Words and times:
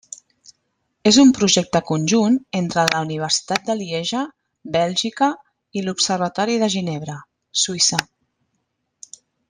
És 1.09 1.17
un 1.23 1.33
projecte 1.39 1.81
conjunt 1.89 2.37
entre 2.61 2.85
la 2.95 3.01
Universitat 3.07 3.69
de 3.69 3.77
Lieja, 3.83 4.23
Bèlgica, 4.79 5.29
i 5.81 5.87
l'Observatori 5.89 6.57
de 6.65 6.71
Ginebra, 6.79 7.23
Suïssa. 7.67 8.05